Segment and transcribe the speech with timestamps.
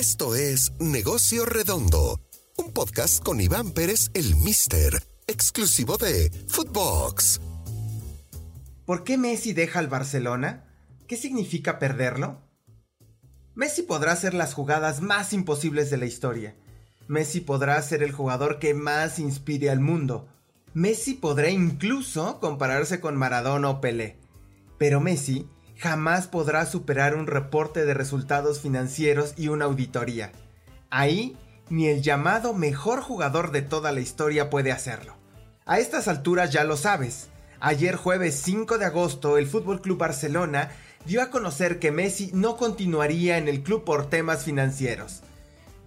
[0.00, 2.22] Esto es Negocio Redondo,
[2.56, 7.38] un podcast con Iván Pérez, el Mister, exclusivo de Footbox.
[8.86, 10.64] ¿Por qué Messi deja al Barcelona?
[11.06, 12.40] ¿Qué significa perderlo?
[13.54, 16.56] Messi podrá hacer las jugadas más imposibles de la historia.
[17.06, 20.30] Messi podrá ser el jugador que más inspire al mundo.
[20.72, 24.18] Messi podrá incluso compararse con Maradona o Pelé.
[24.78, 25.46] Pero Messi
[25.80, 30.30] jamás podrá superar un reporte de resultados financieros y una auditoría.
[30.90, 31.38] Ahí,
[31.70, 35.16] ni el llamado mejor jugador de toda la historia puede hacerlo.
[35.64, 37.28] A estas alturas ya lo sabes.
[37.60, 40.70] Ayer jueves 5 de agosto el Fútbol Club Barcelona
[41.06, 45.22] dio a conocer que Messi no continuaría en el club por temas financieros.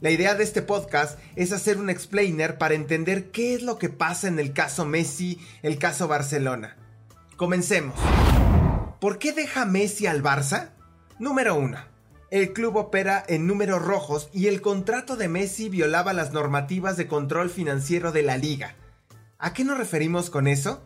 [0.00, 3.88] La idea de este podcast es hacer un explainer para entender qué es lo que
[3.88, 6.76] pasa en el caso Messi, el caso Barcelona.
[7.36, 7.98] Comencemos.
[9.00, 10.72] ¿Por qué deja Messi al Barça?
[11.18, 11.78] Número 1.
[12.30, 17.08] El club opera en números rojos y el contrato de Messi violaba las normativas de
[17.08, 18.74] control financiero de la liga.
[19.38, 20.82] ¿A qué nos referimos con eso?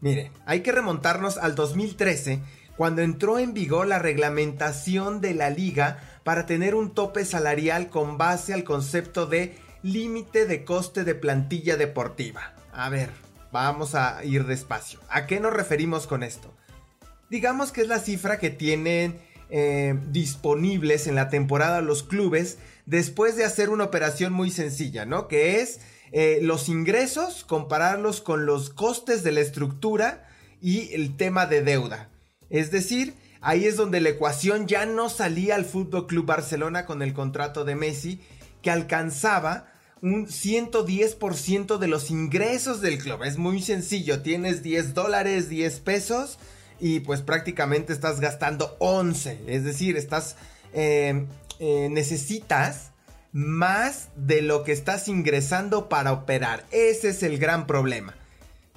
[0.00, 2.40] Mire, hay que remontarnos al 2013,
[2.76, 8.18] cuando entró en vigor la reglamentación de la liga para tener un tope salarial con
[8.18, 12.54] base al concepto de límite de coste de plantilla deportiva.
[12.72, 13.10] A ver,
[13.50, 15.00] vamos a ir despacio.
[15.08, 16.54] ¿A qué nos referimos con esto?
[17.30, 19.18] Digamos que es la cifra que tienen
[19.50, 25.28] eh, disponibles en la temporada los clubes después de hacer una operación muy sencilla, ¿no?
[25.28, 25.80] Que es
[26.12, 30.26] eh, los ingresos, compararlos con los costes de la estructura
[30.60, 32.10] y el tema de deuda.
[32.50, 37.02] Es decir, ahí es donde la ecuación ya no salía al Fútbol Club Barcelona con
[37.02, 38.20] el contrato de Messi,
[38.62, 43.24] que alcanzaba un 110% de los ingresos del club.
[43.24, 46.38] Es muy sencillo, tienes 10 dólares, 10 pesos
[46.80, 49.44] y pues prácticamente estás gastando 11.
[49.46, 50.36] Es decir, estás...
[50.72, 51.26] Eh,
[51.60, 52.92] eh, necesitas
[53.32, 56.64] más de lo que estás ingresando para operar.
[56.70, 58.14] Ese es el gran problema.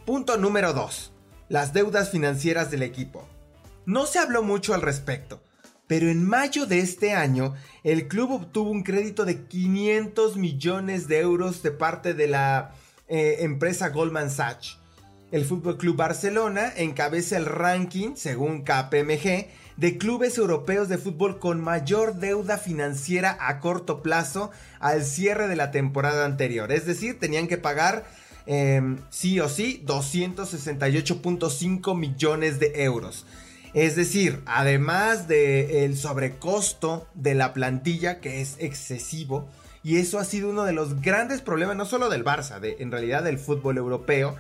[0.06, 1.12] Punto número 2.
[1.48, 3.28] Las deudas financieras del equipo.
[3.86, 5.42] No se habló mucho al respecto,
[5.86, 7.54] pero en mayo de este año
[7.84, 12.74] el club obtuvo un crédito de 500 millones de euros de parte de la
[13.08, 14.80] eh, empresa Goldman Sachs.
[15.32, 19.48] El Fútbol Club Barcelona encabeza el ranking, según KPMG,
[19.78, 25.56] de clubes europeos de fútbol con mayor deuda financiera a corto plazo al cierre de
[25.56, 26.74] la temporada anterior.
[26.74, 28.04] Es decir, tenían que pagar
[28.46, 33.26] em, sí o sí 268.5 millones de euros.
[33.74, 39.48] Es decir, además del sobrecosto de la plantilla, que es excesivo,
[39.82, 42.92] y eso ha sido uno de los grandes problemas, no solo del Barça, de, en
[42.92, 44.36] realidad del fútbol europeo,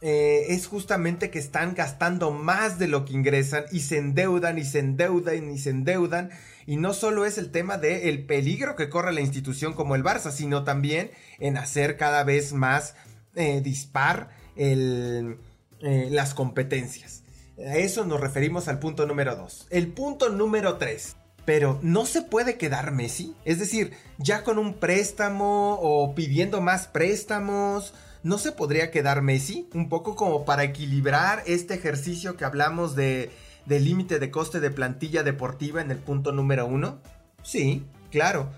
[0.00, 4.64] eh, es justamente que están gastando más de lo que ingresan y se endeudan y
[4.64, 6.30] se endeudan y se endeudan.
[6.66, 10.04] Y no solo es el tema del el peligro que corre la institución como el
[10.04, 12.94] Barça, sino también en hacer cada vez más
[13.34, 15.36] eh, dispar eh,
[15.80, 17.24] las competencias.
[17.58, 19.66] A eso nos referimos al punto número 2.
[19.70, 21.16] El punto número 3.
[21.48, 23.34] Pero ¿no se puede quedar Messi?
[23.46, 29.66] Es decir, ya con un préstamo o pidiendo más préstamos ¿no se podría quedar Messi?
[29.72, 33.30] Un poco como para equilibrar este ejercicio que hablamos de,
[33.66, 37.00] límite de coste de plantilla deportiva en el punto número uno.
[37.42, 38.50] Sí, claro.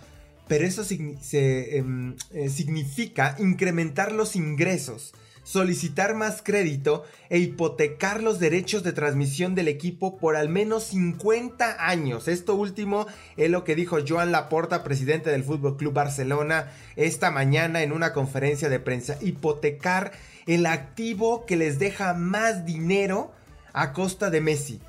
[0.48, 5.12] Pero eso em, eh, significa incrementar los ingresos
[5.42, 11.86] solicitar más crédito e hipotecar los derechos de transmisión del equipo por al menos 50
[11.86, 12.28] años.
[12.28, 13.06] Esto último
[13.36, 18.12] es lo que dijo Joan Laporta, presidente del Fútbol Club Barcelona, esta mañana en una
[18.12, 19.16] conferencia de prensa.
[19.20, 20.12] Hipotecar
[20.46, 23.32] el activo que les deja más dinero
[23.72, 24.80] a costa de Messi.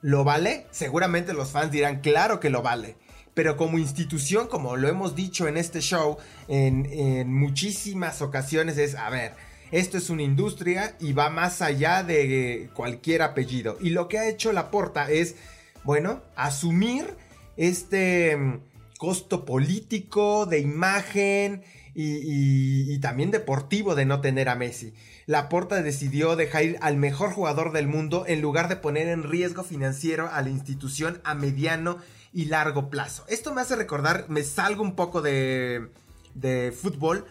[0.00, 0.66] ¿Lo vale?
[0.70, 2.96] Seguramente los fans dirán, claro que lo vale
[3.34, 8.94] pero como institución, como lo hemos dicho en este show en, en, muchísimas ocasiones, es,
[8.94, 9.32] a ver,
[9.72, 13.78] esto es una industria y va más allá de cualquier apellido.
[13.80, 15.34] Y lo que ha hecho Laporta es,
[15.82, 17.16] bueno, asumir
[17.56, 18.60] este mm,
[18.98, 21.62] costo político, de imagen
[21.94, 24.92] y, también deportivo de no tener a Messi.
[25.26, 29.64] Laporta decidió dejar ir al mejor jugador del mundo en lugar de poner en riesgo
[29.64, 31.96] financiero a la institución a mediano
[32.32, 33.24] y largo plazo.
[33.28, 35.88] Esto me hace recordar, me salgo un poco de,
[36.34, 37.26] de fútbol,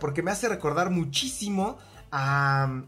[0.00, 1.78] porque me hace recordar muchísimo
[2.12, 2.84] a,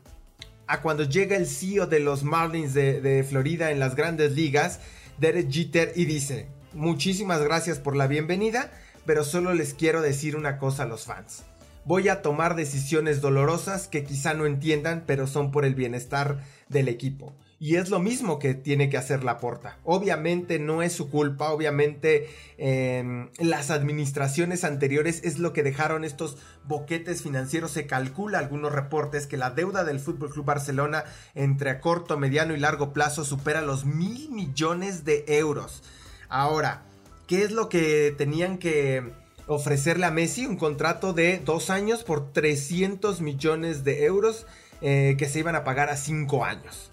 [0.82, 4.80] cuando llega el CEO de los Marlins de, Florida en las grandes ligas,
[5.18, 8.70] Derek Jeter, y dice, muchísimas gracias por la bienvenida,
[9.06, 11.44] pero solo les quiero decir una cosa a los fans.
[11.86, 16.88] Voy a tomar decisiones dolorosas que quizá no entiendan, pero son por el bienestar del
[16.88, 17.34] equipo.
[17.58, 19.78] Y es lo mismo que tiene que hacer la porta.
[19.84, 22.28] Obviamente no es su culpa, obviamente
[22.58, 27.70] em, las administraciones anteriores es lo que dejaron estos boquetes financieros.
[27.70, 31.04] Se calcula algunos reportes que la deuda del Fútbol Club Barcelona
[31.34, 35.82] entre a corto, mediano y largo plazo supera los mil millones de euros.
[36.28, 36.82] Ahora,
[37.26, 39.12] ¿qué es lo que tenían que
[39.46, 40.46] ofrecerle a Messi?
[40.46, 44.46] Un contrato de dos años por 300 millones de euros
[44.80, 46.90] eh, que se iban a pagar a cinco años.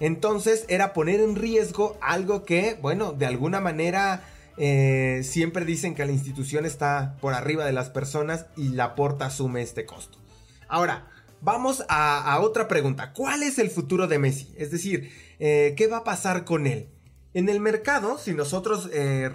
[0.00, 4.24] Entonces era poner en riesgo algo que, bueno, de alguna manera
[4.56, 9.26] eh, siempre dicen que la institución está por arriba de las personas y la porta
[9.26, 10.18] asume este costo.
[10.68, 11.08] Ahora,
[11.42, 13.12] vamos a, otra pregunta.
[13.12, 14.54] ¿Cuál es el futuro de Messi?
[14.56, 16.88] Es decir, eh, ¿qué va a pasar con él?
[17.32, 19.30] En el mercado, si nosotros eh,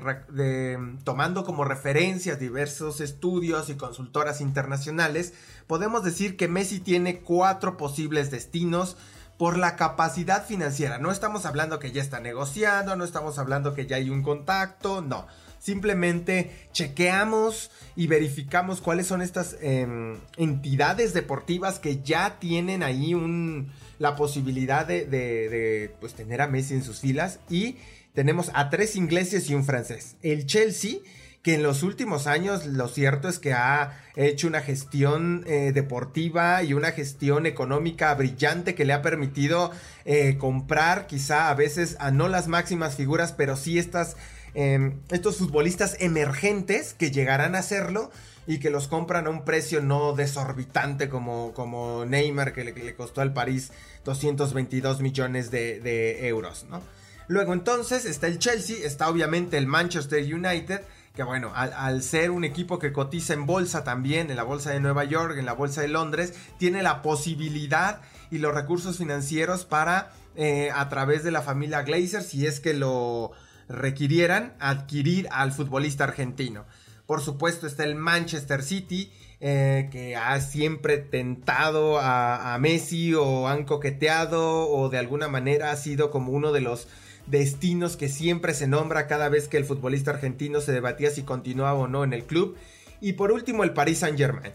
[1.05, 5.33] tomando como referencias diversos estudios y consultoras internacionales,
[5.65, 8.97] podemos decir que Messi tiene cuatro posibles destinos
[9.37, 10.97] por la capacidad financiera.
[10.97, 15.01] No estamos hablando que ya está negociando, no estamos hablando que ya hay un contacto,
[15.01, 15.27] no.
[15.59, 23.71] Simplemente chequeamos y verificamos cuáles son estas em, entidades deportivas que ya tienen ahí un,
[23.97, 27.39] la posibilidad de, pues, tener a Messi en sus filas.
[27.49, 27.77] Y
[28.13, 30.15] tenemos a tres ingleses y un francés.
[30.21, 30.99] El Chelsea
[31.45, 36.63] que en los últimos años lo cierto es que ha hecho una gestión eh, deportiva
[36.63, 39.69] y una gestión económica brillante que le ha permitido
[40.05, 44.17] eh, comprar quizá a veces a no las máximas figuras, pero sí estas,
[44.55, 48.09] em, estos futbolistas emergentes que llegarán a hacerlo
[48.47, 53.21] y que los compran a un precio no desorbitante como, como Neymar que le, costó
[53.21, 53.71] al París
[54.03, 56.81] 222 millones de, de euros, ¿no?
[57.27, 60.81] Luego entonces está el Chelsea, está obviamente el Manchester United,
[61.15, 64.79] que bueno, al, ser un equipo que cotiza en bolsa también, en la bolsa de
[64.79, 68.01] Nueva York, en la bolsa de Londres, tiene la posibilidad
[68.31, 72.73] y los recursos financieros para, eh, a través de la familia Glazer, si es que
[72.73, 73.31] lo
[73.69, 76.65] requirieran, adquirir al futbolista argentino.
[77.05, 83.47] Por supuesto está el Manchester City, eh, que ha siempre tentado a, a Messi o
[83.47, 86.87] han coqueteado o de alguna manera ha sido como uno de los
[87.27, 91.79] destinos que siempre se nombra cada vez que el futbolista argentino se debatía si continuaba
[91.79, 92.55] o no en el club.
[93.01, 94.53] Y por último el Paris Saint Germain.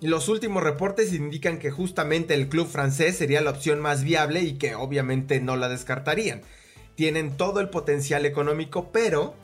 [0.00, 4.54] Los últimos reportes indican que justamente el club francés sería la opción más viable y
[4.54, 6.42] que obviamente no la descartarían.
[6.94, 9.34] Tienen todo el potencial económico, pero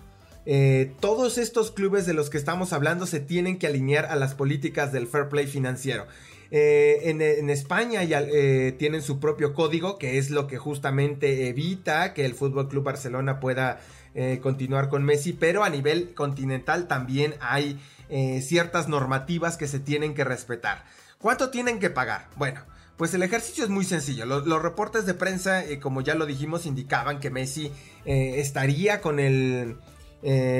[0.46, 4.34] eh, todos estos clubes de los que estamos hablando se tienen que alinear a las
[4.34, 6.06] políticas del fair play financiero.
[6.52, 12.12] Eh, en, España ya eh, tienen su propio código, que es lo que justamente evita
[12.12, 13.80] que el Fútbol Club Barcelona pueda
[14.14, 17.78] eh, continuar con Messi, pero a nivel continental también hay
[18.42, 20.84] ciertas normativas que se tienen que respetar.
[21.18, 22.28] ¿Cuánto tienen que pagar?
[22.36, 22.60] Bueno.
[22.96, 24.26] Pues el ejercicio es muy sencillo.
[24.26, 27.72] Los, reportes de prensa, como ya lo dijimos, indicaban que Messi
[28.04, 29.78] estaría con el,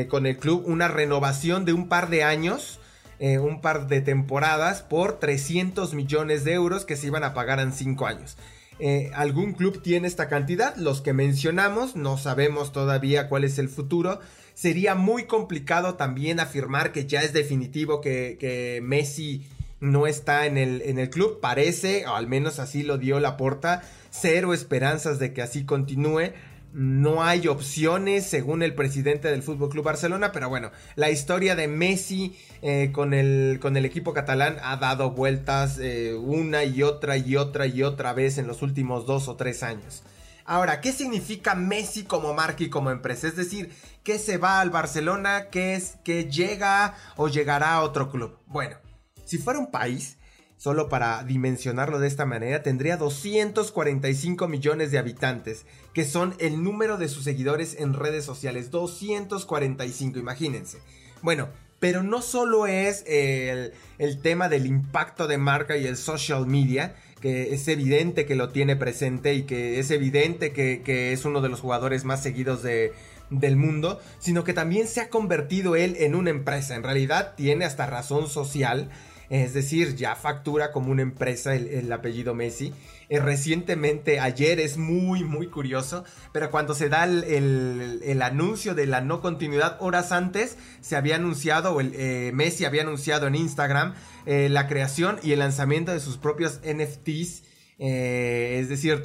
[0.08, 2.79] con el club una renovación de un par de años
[3.20, 7.60] eh, un par de temporadas por 300 millones de euros que se iban a pagar
[7.60, 8.38] en 5 años.
[8.78, 13.68] Eh, algún club tiene esta cantidad, los que mencionamos, no sabemos todavía cuál es el
[13.68, 14.20] futuro.
[14.54, 19.46] Sería muy complicado también afirmar que ya es definitivo que, Messi
[19.80, 21.40] no está en el, en el club.
[21.40, 26.32] Parece, o al menos así lo dio la porta, cero esperanzas de que así continúe
[26.72, 31.68] no hay opciones según el presidente del Fútbol Club Barcelona, pero bueno, la historia de
[31.68, 37.16] Messi eh, con, el, con, el, equipo catalán ha dado vueltas eh, una y otra
[37.16, 40.02] y otra y otra vez en los últimos dos o tres años.
[40.44, 43.28] Ahora, ¿qué significa Messi como marca y como empresa?
[43.28, 43.72] Es decir,
[44.02, 45.46] ¿qué se va al Barcelona?
[45.50, 48.36] ¿Qué es que llega o llegará a otro club?
[48.46, 48.76] Bueno,
[49.24, 50.18] si fuera un país,
[50.60, 55.64] solo para dimensionarlo de esta manera, tendría 245 millones de habitantes,
[55.94, 58.70] que son el número de sus seguidores en redes sociales.
[58.70, 60.76] 245, imagínense.
[61.22, 61.48] Bueno,
[61.78, 63.72] pero no solo es el,
[64.20, 68.76] tema del impacto de marca y el social media, que es evidente que lo tiene
[68.76, 73.98] presente y que es evidente que, es uno de los jugadores más seguidos del mundo,
[74.18, 76.74] sino que también se ha convertido él en una empresa.
[76.74, 78.90] En realidad tiene hasta razón social
[79.30, 82.74] es decir, ya factura como una empresa el, apellido Messi.
[83.08, 89.00] Eh, recientemente, ayer es muy, muy curioso, pero cuando se da el, anuncio de la
[89.00, 93.94] no continuidad, horas antes se había anunciado, o el, eh, Messi había anunciado en Instagram
[94.26, 97.44] eh, la creación y el lanzamiento de sus propios NFTs.
[97.78, 99.02] es decir,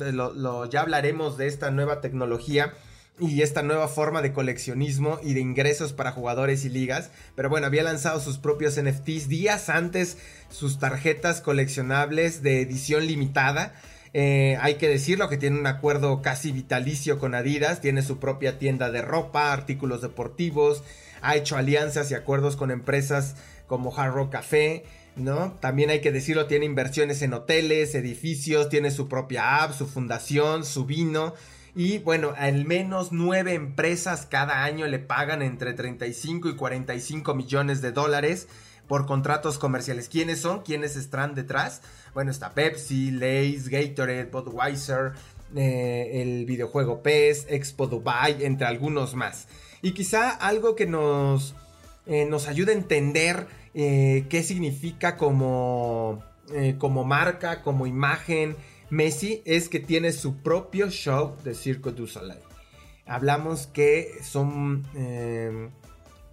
[0.72, 2.74] ya hablaremos de esta nueva tecnología
[3.20, 7.12] y esta nueva forma de coleccionismo y de ingresos para jugadores y ligas.
[7.36, 10.18] Pero bueno, había lanzado sus propios NFTs días antes,
[10.50, 13.74] sus tarjetas coleccionables de edición limitada.
[14.14, 18.58] Eh, hay que decirlo que tiene un acuerdo casi vitalicio con Adidas, tiene su propia
[18.60, 20.84] tienda de ropa, artículos deportivos,
[21.22, 23.36] ha hecho alianzas y acuerdos con empresas
[23.68, 25.58] como Hard Rock Café, ¿no?
[25.60, 30.64] También hay que decirlo, tiene inversiones en hoteles, edificios, tiene su propia app, su fundación,
[30.66, 31.34] su vino.
[31.76, 37.82] Y bueno, al menos nueve empresas cada año le pagan entre 35 y 45 millones
[37.82, 38.48] de dólares
[38.88, 40.08] por contratos comerciales.
[40.08, 40.62] ¿Quiénes son?
[40.62, 41.82] ¿Quiénes están detrás?
[42.14, 45.14] Bueno, está Pepsi, Lay's, Gatorade, Budweiser,
[45.54, 49.50] eh, el videojuego PES, Expo Dubai, entre algunos más.
[49.82, 51.56] Y quizá algo que nos,
[52.06, 56.24] eh, nos ayude a entender eh, qué significa como,
[56.78, 58.56] como marca, como imagen,
[58.90, 62.40] Messi es que tiene su propio show de Circo du Soleil.
[63.06, 65.72] Hablamos que son, em,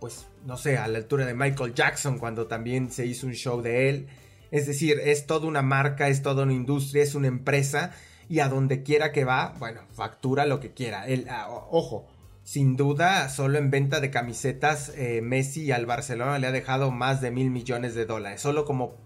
[0.01, 3.63] pues, no sé, a la altura de Michael Jackson cuando también se hizo un show
[3.63, 4.09] de él.
[4.51, 7.93] Es decir, es toda una marca, es toda una industria, es una empresa
[8.29, 11.07] y a donde quiera que va, bueno, factura lo que quiera.
[11.07, 11.27] El,
[11.71, 12.07] ojo,
[12.45, 17.21] sin duda, solo en venta de camisetas, eh, Messi al Barcelona le ha dejado más
[17.21, 18.41] de mil millones de dólares.
[18.41, 18.97] Solo como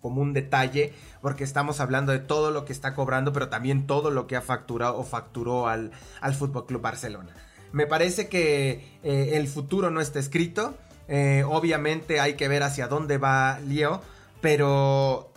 [0.00, 4.10] como un detalle, porque estamos hablando de todo lo que está cobrando, pero también todo
[4.10, 7.34] lo que ha facturado o facturó al, al Fútbol Club Barcelona.
[7.72, 10.76] Me parece que eh, el futuro no está escrito.
[11.08, 14.02] Eh, obviamente hay que ver hacia dónde va Leo,
[14.40, 15.32] pero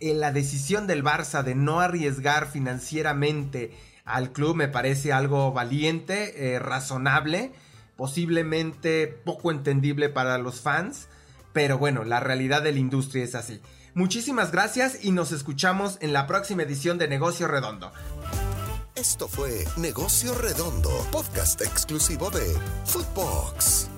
[0.00, 3.72] en la decisión del Barça de no arriesgar financieramente
[4.04, 7.52] al club me parece algo valiente, eh, razonable,
[7.96, 11.08] posiblemente poco entendible para los fans,
[11.52, 13.60] pero bueno, la realidad de la industria es así.
[13.94, 17.92] Muchísimas gracias y nos escuchamos en la próxima edición de Negocio Redondo.
[18.94, 22.56] Esto fue Negocio Redondo, podcast exclusivo de
[22.86, 23.91] Footbox.